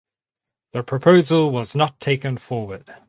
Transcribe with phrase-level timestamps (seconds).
[0.73, 2.91] The proposal was not taken forward.